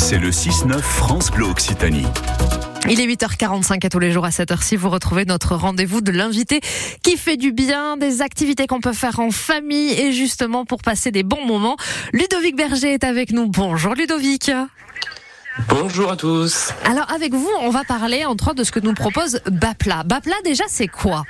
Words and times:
C'est 0.00 0.18
le 0.18 0.30
6-9 0.30 0.80
France 0.80 1.30
Bleu 1.30 1.44
Occitanie. 1.44 2.06
Il 2.88 3.00
est 3.00 3.06
8h45 3.06 3.84
à 3.84 3.88
tous 3.90 3.98
les 3.98 4.10
jours 4.10 4.24
à 4.24 4.30
cette 4.30 4.50
heure-ci. 4.50 4.74
Vous 4.74 4.88
retrouvez 4.88 5.26
notre 5.26 5.54
rendez-vous 5.54 6.00
de 6.00 6.10
l'invité 6.10 6.62
qui 7.02 7.18
fait 7.18 7.36
du 7.36 7.52
bien, 7.52 7.98
des 7.98 8.22
activités 8.22 8.66
qu'on 8.66 8.80
peut 8.80 8.94
faire 8.94 9.20
en 9.20 9.30
famille 9.30 9.92
et 9.92 10.10
justement 10.12 10.64
pour 10.64 10.80
passer 10.80 11.10
des 11.10 11.22
bons 11.22 11.44
moments. 11.46 11.76
Ludovic 12.14 12.56
Berger 12.56 12.94
est 12.94 13.04
avec 13.04 13.30
nous. 13.30 13.46
Bonjour 13.46 13.94
Ludovic. 13.94 14.50
Bonjour 15.68 16.10
à 16.10 16.16
tous. 16.16 16.70
Alors 16.84 17.12
avec 17.12 17.34
vous, 17.34 17.50
on 17.60 17.70
va 17.70 17.84
parler 17.84 18.24
entre 18.24 18.48
autres 18.48 18.56
de 18.56 18.64
ce 18.64 18.72
que 18.72 18.80
nous 18.80 18.94
propose 18.94 19.42
Bapla. 19.50 20.02
Bapla 20.04 20.34
déjà 20.44 20.64
c'est 20.66 20.88
quoi? 20.88 21.24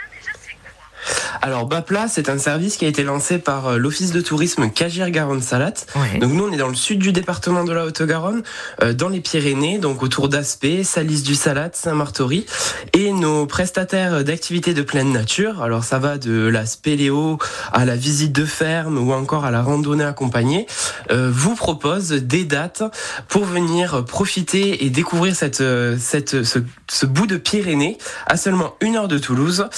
Alors 1.43 1.67
Bapla, 1.67 2.07
c'est 2.09 2.29
un 2.29 2.39
service 2.39 2.77
qui 2.77 2.85
a 2.85 2.89
été 2.89 3.03
lancé 3.03 3.39
par 3.39 3.67
euh, 3.69 3.77
l'Office 3.79 4.13
de 4.13 4.21
tourisme 4.21 4.71
Cagir-Garonne-Salat. 4.71 5.87
Donc 6.21 6.33
nous, 6.33 6.45
on 6.45 6.53
est 6.53 6.57
dans 6.57 6.69
le 6.69 6.75
sud 6.75 6.99
du 6.99 7.13
département 7.13 7.65
de 7.65 7.73
la 7.73 7.87
Haute-Garonne, 7.87 8.43
euh, 8.83 8.93
dans 8.93 9.09
les 9.09 9.21
Pyrénées, 9.21 9.79
donc 9.79 10.03
autour 10.03 10.29
d'Aspet, 10.29 10.85
Salis 10.85 11.23
du 11.23 11.35
Salat, 11.35 11.71
Saint-Martory. 11.73 12.47
Et 12.93 13.13
nos 13.13 13.47
prestataires 13.47 14.25
d'activités 14.25 14.75
de 14.75 14.83
pleine 14.83 15.13
nature, 15.13 15.63
alors 15.63 15.85
ça 15.85 15.99
va 15.99 16.19
de 16.19 16.49
la 16.49 16.67
spéléo 16.67 17.39
à 17.73 17.85
la 17.85 17.97
visite 17.97 18.33
de 18.33 18.45
ferme 18.45 18.99
ou 18.99 19.13
encore 19.13 19.45
à 19.45 19.51
la 19.51 19.63
randonnée 19.63 20.05
accompagnée, 20.05 20.67
euh, 21.11 21.31
vous 21.33 21.55
proposent 21.55 22.11
des 22.11 22.45
dates 22.45 22.83
pour 23.29 23.45
venir 23.45 24.05
profiter 24.05 24.85
et 24.85 24.91
découvrir 24.91 25.35
cette, 25.35 25.63
cette, 25.99 26.43
ce, 26.43 26.59
ce 26.89 27.07
bout 27.07 27.27
de 27.27 27.37
Pyrénées 27.37 27.99
à 28.27 28.37
seulement 28.37 28.75
une 28.81 28.97
heure 28.97 29.09
de 29.09 29.19
Toulouse. 29.19 29.69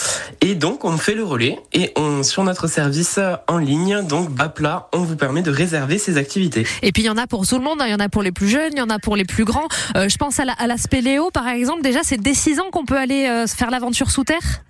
Et 0.40 0.54
donc, 0.54 0.84
on 0.84 0.96
fait 0.96 1.11
le 1.14 1.24
relais 1.24 1.58
et 1.72 1.92
on, 1.96 2.22
sur 2.22 2.44
notre 2.44 2.66
service 2.66 3.18
en 3.48 3.58
ligne, 3.58 4.02
donc 4.06 4.30
Bapla, 4.30 4.88
on 4.92 5.00
vous 5.00 5.16
permet 5.16 5.42
de 5.42 5.50
réserver 5.50 5.98
ces 5.98 6.16
activités. 6.16 6.66
Et 6.82 6.92
puis 6.92 7.02
il 7.02 7.06
y 7.06 7.10
en 7.10 7.16
a 7.16 7.26
pour 7.26 7.46
tout 7.46 7.58
le 7.58 7.64
monde, 7.64 7.80
hein. 7.80 7.86
il 7.86 7.92
y 7.92 7.94
en 7.94 8.00
a 8.00 8.08
pour 8.08 8.22
les 8.22 8.32
plus 8.32 8.48
jeunes, 8.48 8.72
il 8.72 8.78
y 8.78 8.82
en 8.82 8.90
a 8.90 8.98
pour 8.98 9.16
les 9.16 9.24
plus 9.24 9.44
grands. 9.44 9.68
Euh, 9.96 10.08
je 10.08 10.16
pense 10.16 10.40
à 10.40 10.44
la, 10.44 10.52
à 10.52 10.66
la 10.66 10.76
spéléo 10.76 11.30
par 11.30 11.48
exemple, 11.48 11.82
déjà 11.82 12.00
c'est 12.02 12.20
dès 12.20 12.34
6 12.34 12.60
ans 12.60 12.70
qu'on 12.70 12.84
peut 12.84 12.98
aller 12.98 13.26
euh, 13.26 13.46
faire 13.46 13.70
l'aventure 13.70 14.10
sous 14.10 14.24
terre? 14.24 14.62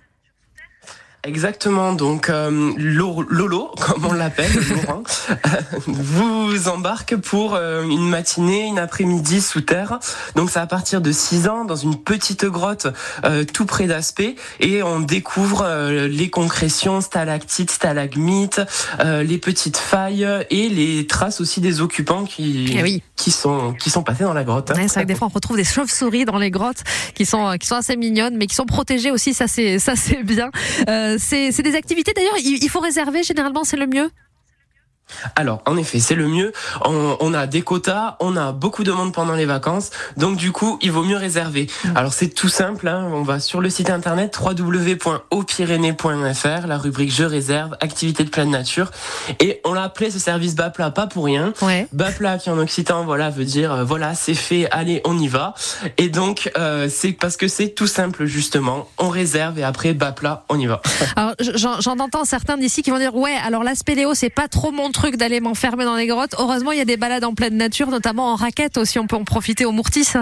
Exactement, 1.25 1.93
donc 1.93 2.29
euh, 2.29 2.73
Lolo, 2.77 3.71
comme 3.79 4.05
on 4.05 4.11
l'appelle, 4.11 4.51
vous 5.87 6.67
embarque 6.67 7.15
pour 7.15 7.55
euh, 7.55 7.83
une 7.83 8.09
matinée, 8.09 8.65
une 8.65 8.77
après-midi 8.77 9.39
sous 9.39 9.61
terre. 9.61 9.99
Donc 10.35 10.49
c'est 10.49 10.59
à 10.59 10.67
partir 10.67 10.99
de 10.99 11.13
6 11.13 11.47
ans 11.47 11.63
dans 11.63 11.77
une 11.77 11.95
petite 11.95 12.43
grotte 12.43 12.87
euh, 13.23 13.45
tout 13.45 13.65
près 13.65 13.87
d'Aspect 13.87 14.35
et 14.59 14.83
on 14.83 14.99
découvre 14.99 15.65
les 16.09 16.29
concrétions, 16.29 16.99
stalactites, 16.99 17.71
stalagmites, 17.71 18.61
les 19.01 19.37
petites 19.37 19.77
failles 19.77 20.27
et 20.49 20.67
les 20.67 21.07
traces 21.07 21.39
aussi 21.39 21.61
des 21.61 21.79
occupants 21.79 22.25
qui 22.25 22.77
eh 22.77 23.01
qui 23.15 23.31
sont 23.31 23.73
qui 23.73 23.89
sont 23.89 24.03
passés 24.03 24.25
dans 24.25 24.33
la 24.33 24.43
grotte. 24.43 24.71
c'est 24.75 24.87
vrai 24.87 25.03
que 25.03 25.07
des 25.07 25.15
fois 25.15 25.27
on 25.27 25.33
retrouve 25.33 25.55
des 25.55 25.63
chauves-souris 25.63 26.25
dans 26.25 26.37
les 26.37 26.51
grottes 26.51 26.83
qui 27.15 27.25
sont 27.25 27.55
qui 27.57 27.67
sont 27.67 27.75
assez 27.75 27.95
mignonnes 27.95 28.35
mais 28.35 28.47
qui 28.47 28.55
sont 28.55 28.65
protégées 28.65 29.11
aussi, 29.11 29.33
ça 29.33 29.47
c'est 29.47 29.79
ça 29.79 29.95
c'est 29.95 30.23
bien. 30.23 30.51
Euh, 30.89 31.12
c'est 31.17 31.61
des 31.61 31.75
activités 31.75 32.13
d'ailleurs, 32.13 32.37
il 32.37 32.69
faut 32.69 32.79
réserver 32.79 33.23
généralement, 33.23 33.63
c'est 33.63 33.77
le 33.77 33.87
mieux? 33.87 34.09
Alors, 35.35 35.61
en 35.65 35.77
effet, 35.77 35.99
c'est 35.99 36.15
le 36.15 36.27
mieux. 36.27 36.51
On, 36.85 37.33
a 37.33 37.47
des 37.47 37.61
quotas, 37.61 38.17
on 38.19 38.37
a 38.37 38.51
beaucoup 38.51 38.83
de 38.83 38.91
monde 38.91 39.13
pendant 39.13 39.33
les 39.33 39.45
vacances, 39.45 39.89
donc 40.17 40.37
du 40.37 40.51
coup, 40.51 40.77
il 40.81 40.91
vaut 40.91 41.03
mieux 41.03 41.17
réserver. 41.17 41.67
Mm. 41.85 41.97
Alors, 41.97 42.13
c'est 42.13 42.29
tout 42.29 42.49
simple. 42.49 42.87
Hein. 42.87 43.09
on 43.13 43.23
va 43.23 43.39
sur 43.39 43.61
le 43.61 43.69
site 43.69 43.89
internet 43.89 44.37
www.opyrénées.fr, 44.39 46.67
la 46.67 46.77
rubrique 46.77 47.13
Je 47.13 47.23
réserve, 47.23 47.75
activité 47.81 48.23
de 48.23 48.29
pleine 48.29 48.51
nature, 48.51 48.91
et 49.39 49.61
on 49.65 49.73
l'a 49.73 49.83
appelé 49.83 50.11
ce 50.11 50.19
service 50.19 50.55
Bapla 50.55 50.91
pas 50.91 51.07
pour 51.07 51.25
rien. 51.25 51.53
Bapla 51.91 52.37
qui 52.37 52.49
en 52.49 52.57
occitan, 52.57 53.05
voilà, 53.05 53.29
veut 53.29 53.45
dire 53.45 53.73
euh, 53.73 53.83
voilà, 53.83 54.15
c'est 54.15 54.33
fait, 54.33 54.67
allez, 54.71 55.01
on 55.05 55.17
y 55.17 55.27
va. 55.27 55.53
Et 55.97 56.09
donc, 56.09 56.51
euh, 56.57 56.87
c'est 56.89 57.13
parce 57.13 57.37
que 57.37 57.47
c'est 57.47 57.69
tout 57.69 57.87
simple 57.87 58.25
justement. 58.25 58.87
On 58.97 59.09
réserve 59.09 59.59
et 59.59 59.63
après 59.63 59.93
Bapla, 59.93 60.43
on 60.49 60.59
y 60.59 60.65
va. 60.65 60.81
Alors, 61.15 61.33
j'en 61.39 61.99
entends 61.99 62.25
certains 62.25 62.57
d'ici 62.57 62.83
qui 62.83 62.91
vont 62.91 62.99
dire 62.99 63.15
ouais, 63.15 63.35
alors 63.45 63.63
l'aspect 63.63 63.95
Léo, 63.95 64.13
c'est 64.13 64.29
pas 64.29 64.47
trop 64.47 64.71
mon 64.71 64.91
truc 64.91 65.02
d'aller 65.11 65.39
m'enfermer 65.39 65.85
dans 65.85 65.95
les 65.95 66.07
grottes. 66.07 66.35
Heureusement, 66.39 66.71
il 66.71 66.77
y 66.77 66.81
a 66.81 66.85
des 66.85 66.97
balades 66.97 67.23
en 67.23 67.33
pleine 67.33 67.57
nature, 67.57 67.89
notamment 67.89 68.31
en 68.31 68.35
raquette 68.35 68.77
aussi. 68.77 68.99
On 68.99 69.07
peut 69.07 69.15
en 69.15 69.23
profiter 69.23 69.65
au 69.65 69.71
Mourtis. 69.71 70.13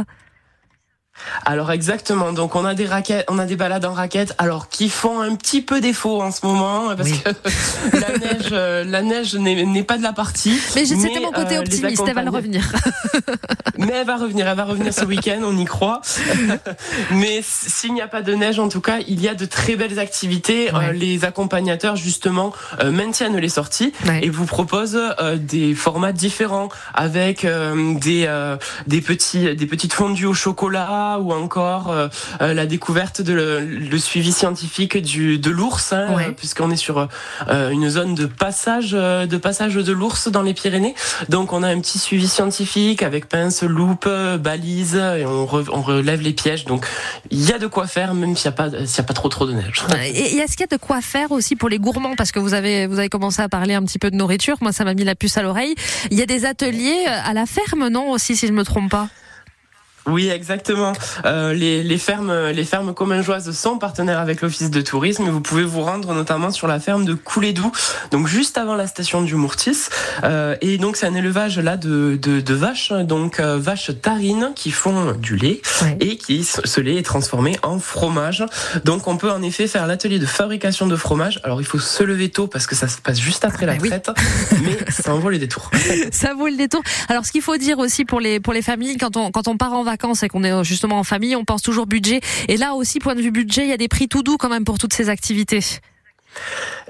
Alors 1.45 1.72
exactement. 1.72 2.33
Donc 2.33 2.55
on 2.55 2.66
a 2.66 2.73
des 2.73 2.85
raquettes, 2.85 3.25
on 3.27 3.39
a 3.39 3.45
des 3.45 3.55
balades 3.55 3.85
en 3.85 3.94
raquettes, 3.94 4.33
alors 4.38 4.69
qui 4.69 4.89
font 4.89 5.22
un 5.22 5.35
petit 5.35 5.61
peu 5.61 5.81
défaut 5.81 6.22
en 6.22 6.31
ce 6.31 6.45
moment 6.45 6.95
parce 6.95 7.11
que 7.11 7.29
la 7.97 8.17
neige, 8.17 8.49
euh, 8.51 8.83
la 8.83 9.01
neige 9.01 9.35
n'est 9.35 9.83
pas 9.83 9.97
de 9.97 10.03
la 10.03 10.13
partie. 10.13 10.59
Mais 10.75 10.85
c'était 10.85 11.19
mon 11.19 11.31
côté 11.31 11.57
euh, 11.57 11.61
optimiste. 11.61 12.03
Elle 12.05 12.13
va 12.13 12.31
revenir. 12.31 12.72
mais 13.77 13.94
elle 13.94 14.07
va 14.07 14.17
revenir. 14.17 14.47
Elle 14.47 14.57
va 14.57 14.66
revenir 14.66 14.94
ce 14.94 15.05
week-end. 15.05 15.41
On 15.44 15.57
y 15.57 15.66
croit. 15.66 16.01
mais 17.11 17.41
s'il 17.43 17.93
n'y 17.93 18.01
a 18.01 18.07
pas 18.07 18.22
de 18.22 18.33
neige, 18.33 18.59
en 18.59 18.69
tout 18.69 18.81
cas, 18.81 18.99
il 19.07 19.22
y 19.22 19.28
a 19.28 19.35
de 19.35 19.45
très 19.45 19.75
belles 19.75 19.99
activités. 19.99 20.73
Euh, 20.73 20.91
les 20.91 21.25
accompagnateurs 21.25 21.95
justement 21.95 22.53
maintiennent 22.83 23.38
les 23.38 23.49
sorties 23.49 23.93
et 24.22 24.29
vous 24.29 24.45
proposent 24.45 24.99
des 25.35 25.73
formats 25.75 26.11
différents 26.11 26.69
avec 26.93 27.45
des 27.45 28.47
des 28.88 29.01
petits 29.01 29.55
des 29.55 29.66
petites 29.66 29.93
fondues 29.93 30.25
au 30.25 30.33
chocolat 30.33 31.10
ou 31.19 31.33
encore 31.33 31.89
euh, 31.89 32.07
euh, 32.41 32.53
la 32.53 32.66
découverte 32.66 33.22
de 33.22 33.33
le, 33.33 33.97
suivi 33.97 34.31
scientifique 34.31 34.97
du 35.01 35.38
de 35.38 35.49
l'ours, 35.49 35.94
hein, 35.94 36.33
puisqu'on 36.35 36.72
est 36.72 36.75
sur 36.75 37.07
euh, 37.49 37.69
une 37.69 37.89
zone 37.89 38.16
de 38.16 38.25
passage 38.25 38.91
de 38.91 39.38
passage 39.38 39.75
de 39.75 39.91
l'ours 39.91 40.29
dans 40.29 40.41
les 40.41 40.53
Pyrénées. 40.53 40.95
Donc 41.29 41.53
on 41.53 41.63
a 41.63 41.67
un 41.67 41.79
petit 41.79 41.99
suivi 41.99 42.27
scientifique 42.27 43.03
avec 43.03 43.27
pince, 43.27 43.63
loupe, 43.63 44.09
balise 44.39 44.95
et 44.95 45.25
on, 45.25 45.47
on 45.51 45.81
relève 45.81 46.22
les 46.22 46.33
pièges. 46.33 46.66
Donc 46.66 46.85
il 47.29 47.47
y 47.47 47.53
a 47.53 47.59
de 47.59 47.67
quoi 47.67 47.88
faire 47.88 48.13
même 48.13 48.35
s'il 48.35 48.49
n'y 48.49 48.55
a 48.55 48.57
pas 48.57 48.69
s'il 48.69 48.97
y 48.97 49.01
a 49.01 49.03
pas 49.03 49.13
trop 49.13 49.29
trop 49.29 49.45
de 49.45 49.53
neige. 49.53 49.83
Et 50.03 50.38
est-ce 50.38 50.57
qu'il 50.57 50.61
y 50.61 50.73
a 50.73 50.78
de 50.78 50.81
quoi 50.81 51.01
faire 51.01 51.31
aussi 51.31 51.55
pour 51.55 51.69
les 51.69 51.79
gourmands? 51.79 52.16
Parce 52.16 52.31
que 52.31 52.39
vous 52.39 52.53
avez 52.53 52.88
vous 52.88 52.99
avez 52.99 53.09
commencé 53.09 53.41
à 53.41 53.49
parler 53.49 53.73
un 53.73 53.83
petit 53.83 53.99
peu 53.99 54.09
de 54.09 54.16
nourriture. 54.16 54.57
Moi 54.61 54.72
ça 54.72 54.83
m'a 54.83 54.93
mis 54.93 55.03
la 55.03 55.16
puce 55.16 55.38
à 55.38 55.43
l'oreille. 55.43 55.75
Il 56.09 56.17
y 56.17 56.22
a 56.22 56.25
des 56.25 56.45
ateliers 56.45 57.05
à 57.05 57.33
la 57.33 57.45
ferme 57.45 57.88
non 57.89 58.09
aussi 58.09 58.35
si 58.35 58.47
je 58.47 58.53
me 58.53 58.63
trompe 58.63 58.89
pas? 58.89 59.09
Oui, 60.06 60.29
exactement. 60.29 60.94
Euh, 61.25 61.53
les, 61.53 61.84
les, 61.84 61.97
fermes, 61.97 62.50
les 62.50 62.66
fermes 62.66 62.94
commingeoises 62.94 63.51
sont 63.51 63.78
partenaires 63.78 64.19
avec 64.19 64.41
l'office 64.41 64.69
de 64.69 64.81
tourisme 64.81 65.29
vous 65.29 65.41
pouvez 65.41 65.63
vous 65.63 65.81
rendre 65.81 66.13
notamment 66.13 66.51
sur 66.51 66.67
la 66.67 66.79
ferme 66.79 67.06
de 67.06 67.13
Coulédou, 67.13 67.72
donc 68.11 68.28
juste 68.28 68.57
avant 68.57 68.75
la 68.75 68.88
station 68.88 69.22
du 69.22 69.35
Mourtis. 69.35 69.88
Euh, 70.23 70.56
et 70.61 70.78
donc 70.78 70.97
c'est 70.97 71.07
un 71.07 71.16
élevage 71.16 71.59
là 71.59 71.78
de, 71.78 72.17
de, 72.22 72.41
de 72.41 72.53
vaches, 72.53 72.91
donc 72.91 73.40
euh, 73.40 73.57
vaches 73.57 73.91
tarines 74.01 74.51
qui 74.56 74.72
font 74.72 75.13
du 75.13 75.35
lait 75.35 75.61
et 76.00 76.17
qui 76.17 76.44
ce 76.44 76.81
lait 76.81 76.95
est 76.95 77.06
transformé 77.06 77.57
en 77.63 77.79
fromage. 77.79 78.45
Donc 78.85 79.07
on 79.07 79.17
peut 79.17 79.31
en 79.31 79.41
effet 79.41 79.67
faire 79.67 79.88
l'atelier 79.88 80.19
de 80.19 80.25
fabrication 80.25 80.88
de 80.88 80.95
fromage. 80.95 81.40
Alors 81.44 81.61
il 81.61 81.66
faut 81.66 81.79
se 81.79 82.03
lever 82.03 82.29
tôt 82.29 82.47
parce 82.47 82.67
que 82.67 82.75
ça 82.75 82.88
se 82.88 83.00
passe 83.00 83.19
juste 83.19 83.45
après 83.45 83.66
la 83.66 83.75
bah 83.75 83.88
traite, 83.88 84.11
mais 84.63 84.78
ça 84.91 85.13
en 85.13 85.19
vaut 85.19 85.29
le 85.29 85.40
détour. 85.40 85.72
ça 86.11 86.34
vaut 86.34 86.47
le 86.47 86.57
détour. 86.57 86.81
Alors 87.09 87.25
ce 87.25 87.31
qu'il 87.31 87.41
faut 87.41 87.57
dire 87.57 87.79
aussi 87.79 88.06
pour 88.06 88.19
les 88.19 88.40
pour 88.40 88.53
les 88.53 88.61
familles 88.61 88.97
quand 88.97 89.17
on 89.17 89.31
quand 89.31 89.47
on 89.47 89.57
part 89.57 89.73
en 89.73 89.84
vacances 89.84 89.91
et 90.24 90.28
qu'on 90.28 90.44
est 90.44 90.63
justement 90.63 91.00
en 91.00 91.03
famille, 91.03 91.35
on 91.35 91.46
pense 91.46 91.62
toujours 91.62 91.88
budget. 91.88 92.22
Et 92.47 92.57
là 92.57 92.74
aussi, 92.74 93.00
point 93.00 93.16
de 93.16 93.22
vue 93.22 93.31
budget, 93.31 93.63
il 93.63 93.69
y 93.69 93.74
a 93.74 93.78
des 93.78 93.88
prix 93.88 94.07
tout 94.07 94.24
doux 94.24 94.38
quand 94.38 94.50
même 94.50 94.66
pour 94.66 94.78
toutes 94.78 94.94
ces 94.94 95.09
activités. 95.09 95.62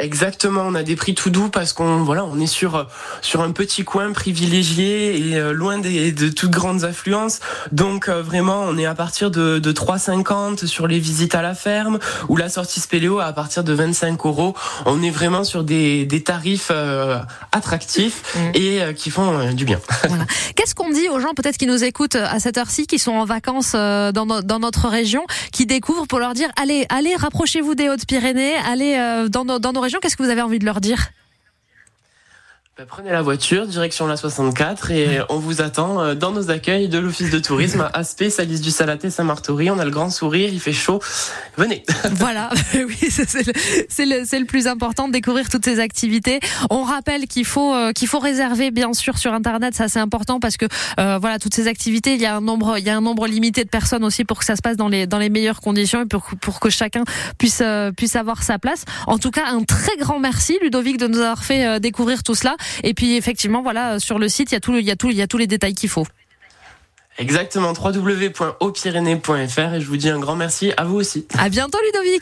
Exactement, 0.02 0.64
on 0.66 0.74
a 0.74 0.84
des 0.84 0.96
prix 0.96 1.14
tout 1.14 1.30
doux 1.30 1.50
parce 1.50 1.74
qu'on 1.74 1.98
voilà, 2.04 2.26
on 2.26 2.40
est 2.40 2.48
sur 2.48 2.88
sur 3.22 3.42
un 3.42 3.52
petit 3.52 3.84
coin 3.84 4.12
privilégié 4.14 5.18
et 5.18 5.36
euh, 5.36 5.54
loin 5.54 5.78
des, 5.78 6.12
de 6.12 6.30
toutes 6.30 6.50
grandes 6.50 6.84
affluences. 6.84 7.40
Donc 7.72 8.10
euh, 8.10 8.22
vraiment, 8.22 8.64
on 8.68 8.78
est 8.78 8.86
à 8.86 8.96
partir 8.96 9.30
de, 9.30 9.60
de 9.60 9.72
3,50 9.72 10.66
sur 10.66 10.88
les 10.88 10.98
visites 10.98 11.36
à 11.36 11.42
la 11.42 11.54
ferme 11.54 12.00
ou 12.30 12.38
la 12.38 12.50
sortie 12.50 12.80
spéléo 12.80 13.20
à 13.20 13.32
partir 13.34 13.64
de 13.64 13.74
25 13.74 14.26
euros. 14.26 14.56
On 14.86 15.04
est 15.04 15.10
vraiment 15.10 15.44
sur 15.44 15.64
des, 15.64 16.06
des 16.06 16.24
tarifs 16.24 16.70
euh, 16.72 17.20
attractifs 17.52 18.36
mmh. 18.36 18.40
et 18.56 18.94
qui 18.96 19.10
font 19.10 19.54
du 19.54 19.66
bien. 19.66 19.80
Voilà. 20.12 20.26
Qu'est-ce 20.56 20.76
qu'on 20.76 20.90
dit 20.90 21.08
aux 21.10 21.20
gens 21.20 21.34
peut-être 21.36 21.58
qui 21.58 21.68
nous 21.68 21.84
écoutent 21.84 22.16
à 22.16 22.40
cette 22.40 22.58
heure-ci, 22.58 22.88
qui 22.88 23.00
sont 23.00 23.14
en 23.14 23.24
vacances 23.24 23.74
dans, 23.74 24.26
dans 24.26 24.60
notre 24.60 24.90
région, 24.90 25.24
qui 25.54 25.66
découvrent 25.66 26.08
pour 26.08 26.20
leur 26.20 26.34
dire 26.34 26.50
allez 26.60 26.86
allez 26.90 27.16
rapprochez-vous 27.16 27.76
des 27.76 27.88
Hautes-Pyrénées, 27.88 28.56
allez 28.56 29.26
dans 29.30 29.46
dans 29.46 29.72
nos 29.72 29.80
régions, 29.80 29.91
qu'est-ce 30.00 30.16
que 30.16 30.24
vous 30.24 30.30
avez 30.30 30.42
envie 30.42 30.60
de 30.60 30.66
leur 30.66 30.82
dire? 30.82 31.10
Prenez 32.88 33.12
la 33.12 33.22
voiture, 33.22 33.68
direction 33.68 34.08
la 34.08 34.18
64 34.18 34.92
et 34.92 35.20
on 35.30 35.38
vous 35.38 35.62
attend 35.62 36.02
euh, 36.02 36.16
dans 36.16 36.32
nos 36.32 36.50
accueils 36.50 36.88
de 36.88 36.98
l'office 36.98 37.30
de 37.30 37.40
tourisme 37.40 37.82
à 37.82 37.98
Aspect, 37.98 38.30
Salis 38.30 38.60
du 38.60 38.72
Salaté, 38.72 39.10
Saint-Martory. 39.10 39.70
On 39.70 39.80
a 39.80 39.86
le 39.86 39.92
grand 39.92 40.10
sourire, 40.10 40.50
il 40.52 40.60
fait 40.60 40.74
chaud. 40.74 41.00
Venez. 41.58 41.84
Voilà, 42.14 42.50
oui, 42.76 42.98
c'est 43.10 43.34
le, 43.34 43.54
le, 44.00 44.40
le, 44.40 44.46
plus 44.46 44.68
important 44.68 45.08
de 45.08 45.14
découvrir 45.14 45.50
toutes 45.50 45.66
ces 45.66 45.80
activités. 45.80 46.40
On 46.70 46.84
rappelle 46.84 47.26
qu'il 47.28 47.46
faut 47.46 47.74
euh, 47.74 47.94
qu'il 47.94 48.08
faut 48.08 48.20
réserver 48.20 48.70
bien 48.70 48.94
sûr 48.94 49.18
sur 49.18 49.34
internet, 49.34 49.74
ça 49.74 49.88
c'est 49.88 50.00
important 50.00 50.40
parce 50.40 50.58
que 50.58 50.66
euh, 51.00 51.18
voilà 51.20 51.40
toutes 51.40 51.54
ces 51.54 51.68
activités, 51.68 52.14
il 52.14 52.22
y 52.22 52.26
a 52.26 52.36
un 52.36 52.42
nombre 52.42 52.78
il 52.78 52.86
y 52.86 52.90
a 52.90 52.98
un 52.98 53.02
nombre 53.02 53.28
limité 53.28 53.64
de 53.64 53.70
personnes 53.70 54.04
aussi 54.04 54.24
pour 54.24 54.40
que 54.40 54.46
ça 54.46 54.56
se 54.56 54.62
passe 54.62 54.78
dans 54.78 54.88
les 54.88 55.08
dans 55.08 55.18
les 55.20 55.30
meilleures 55.30 55.62
conditions 55.62 56.02
et 56.02 56.06
pour 56.06 56.24
pour 56.42 56.60
que 56.60 56.70
chacun 56.70 57.04
puisse 57.38 57.64
puisse 57.96 58.16
avoir 58.16 58.44
sa 58.44 58.60
place. 58.60 58.86
En 59.08 59.18
tout 59.18 59.32
cas, 59.32 59.46
un 59.48 59.64
très 59.64 59.96
grand 59.98 60.20
merci 60.20 60.60
Ludovic 60.62 60.98
de 60.98 61.08
nous 61.08 61.20
avoir 61.20 61.44
fait 61.44 61.80
découvrir 61.80 62.24
tout 62.24 62.36
cela. 62.36 62.56
Et 62.84 62.94
puis 62.94 63.16
effectivement, 63.16 63.62
voilà, 63.62 64.00
sur 64.00 64.20
le 64.20 64.30
site, 64.30 64.52
il 64.52 64.56
y 64.56 64.58
a 64.58 64.60
y 64.80 65.16
y 65.16 65.22
a 65.22 65.28
tous 65.28 65.38
les 65.38 65.48
détails 65.48 65.74
qu'il 65.74 65.90
faut. 65.90 66.06
Exactement, 67.18 67.74
www.aupyrénées.fr 67.74 69.74
et 69.74 69.82
je 69.82 69.86
vous 69.86 69.98
dis 69.98 70.10
un 70.10 70.20
grand 70.20 70.36
merci 70.36 70.72
à 70.78 70.86
vous 70.86 70.96
aussi. 70.96 71.28
À 71.38 71.50
bientôt 71.50 71.78
Ludovic. 71.86 72.20